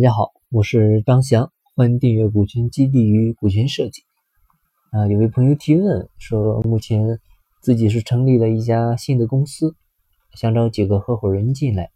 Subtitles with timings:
[0.00, 4.00] 大家好，我是张翔，欢迎订阅股权激励与股权设计。
[4.92, 7.20] 啊，有位朋友提问说，目前
[7.60, 9.76] 自己是成立了一家新的公司，
[10.32, 11.90] 想找几个合伙人进来，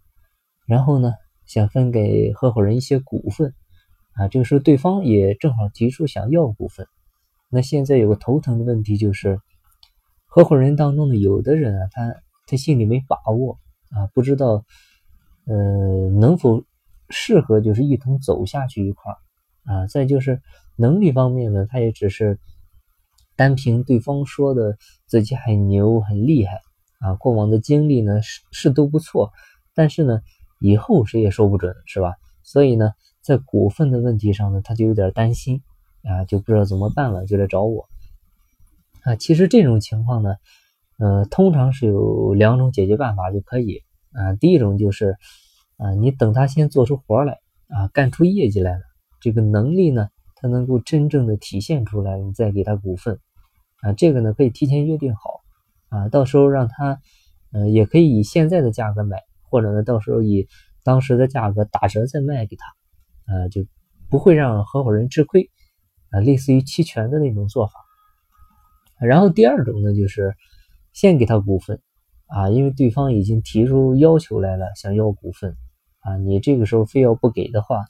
[0.67, 1.13] 然后呢，
[1.47, 3.55] 想分给合伙人一些股份。
[4.13, 6.87] 啊，这个时候对方也正好提出想要股份。
[7.49, 9.41] 那现在有个头疼的问题就是，
[10.27, 12.15] 合伙人当中的有的人啊，他
[12.47, 13.59] 他心里没把握
[13.93, 14.63] 啊，不知道
[15.47, 16.63] 呃能否。
[17.11, 19.19] 适合就是一同走下去一块儿
[19.65, 20.41] 啊，再就是
[20.77, 22.39] 能力方面呢，他也只是
[23.37, 26.61] 单凭对方说的自己很牛很厉害
[27.01, 29.33] 啊，过往的经历呢是是都不错，
[29.75, 30.21] 但是呢
[30.61, 32.15] 以后谁也说不准是吧？
[32.43, 35.63] 所以呢在股份的问题上呢，他就有点担心
[36.03, 37.89] 啊，就不知道怎么办了，就来找我
[39.03, 39.17] 啊。
[39.17, 40.37] 其实这种情况呢，
[40.99, 45.17] 呃，通常是有两种解决办法就可以啊，第一种就是。
[45.77, 48.83] 啊，你等他先做出活来啊，干出业绩来了，
[49.21, 53.19] 这个能力呢，他能够真正的体现出来，你再给他股份
[53.83, 55.41] 啊，这个呢可以提前约定好
[55.89, 57.01] 啊，到时候让他，
[57.53, 59.19] 呃，也可以以现在的价格买，
[59.51, 60.47] 或者呢，到时候以
[60.85, 63.67] 当时的价格打折再卖给他，啊，就
[64.09, 65.51] 不会让合伙人吃亏
[66.11, 67.73] 啊，类似于期权的那种做法。
[69.01, 70.37] 然后第二种呢，就是
[70.93, 71.83] 先给他股份
[72.27, 75.57] 啊，因为对方已经提出要求来了，想要股份。
[76.05, 77.85] 啊，你这个时候非要不给的话，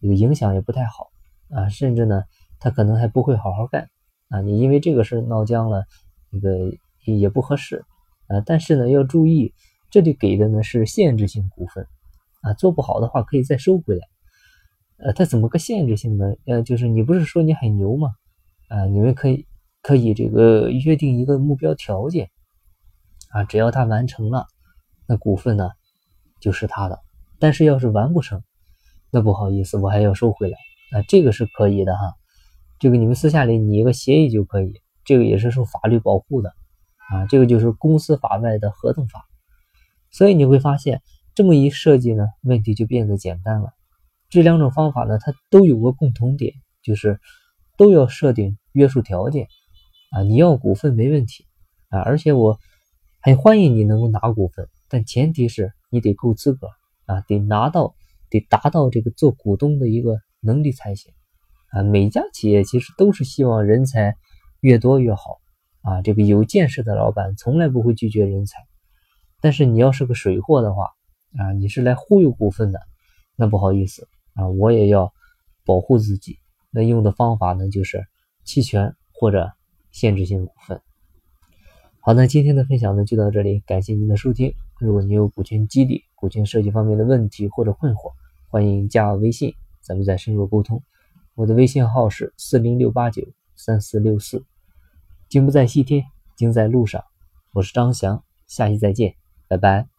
[0.00, 1.10] 这个影响也不太好
[1.50, 2.24] 啊，甚至呢，
[2.58, 3.90] 他可能还不会好好干
[4.30, 4.40] 啊。
[4.40, 5.84] 你因为这个事闹僵了，
[6.30, 6.72] 那个
[7.04, 7.84] 也不合适
[8.26, 8.40] 啊。
[8.46, 9.52] 但是呢，要注意，
[9.90, 11.86] 这里给的呢是限制性股份
[12.40, 14.08] 啊，做不好的话可以再收回来。
[14.96, 16.32] 呃，它怎么个限制性呢？
[16.46, 18.14] 呃，就是你不是说你很牛吗？
[18.68, 19.46] 啊，你们可以
[19.82, 22.30] 可以这个约定一个目标条件
[23.30, 24.46] 啊，只要他完成了，
[25.06, 25.70] 那股份呢
[26.40, 26.98] 就是他的。
[27.38, 28.42] 但是要是完不成，
[29.10, 30.58] 那不好意思，我还要收回来。
[30.90, 32.14] 啊，这个是可以的哈，
[32.78, 36.52] 这个你们私下里拟一个协议就可以，这个也是受法律保护的。
[37.10, 39.24] 啊，这个就是公司法外的合同法，
[40.10, 41.00] 所以你会发现
[41.34, 43.70] 这么一设计呢，问题就变得简单了。
[44.28, 46.52] 这两种方法呢，它都有个共同点，
[46.82, 47.18] 就是
[47.76, 49.48] 都要设定约束条件。
[50.10, 51.46] 啊，你要股份没问题。
[51.88, 52.58] 啊，而且我
[53.22, 56.68] 很欢迎你能够拿股份，但前提是你得够资格。
[57.08, 57.96] 啊，得拿到，
[58.30, 61.12] 得达到这个做股东的一个能力才行。
[61.72, 64.14] 啊，每家企业其实都是希望人才
[64.60, 65.38] 越多越好。
[65.80, 68.58] 啊，这个有见识的老板从来不会拒绝人才。
[69.40, 70.90] 但是你要是个水货的话，
[71.38, 72.80] 啊，你是来忽悠股份的，
[73.36, 75.12] 那不好意思啊，我也要
[75.64, 76.38] 保护自己。
[76.70, 78.06] 那用的方法呢，就是
[78.44, 79.50] 期权或者
[79.90, 80.82] 限制性股份。
[82.00, 84.52] 好，那今天的分享呢就到这里，感谢您的收听。
[84.78, 88.12] 如果你有股权激励、股权设计方面的问题或者困惑，
[88.48, 90.82] 欢迎加我微信，咱们再深入沟通。
[91.34, 93.22] 我的微信号是四零六八九
[93.54, 94.44] 三四六四。
[95.28, 96.04] 金不在西天，
[96.36, 97.04] 金在路上。
[97.52, 99.14] 我是张翔，下期再见，
[99.46, 99.97] 拜拜。